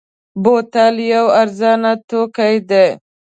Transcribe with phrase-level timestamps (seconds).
[0.43, 2.87] بوتل یو ارزانه توکی دی.